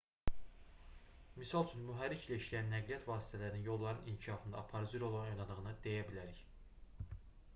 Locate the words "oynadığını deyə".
5.19-6.07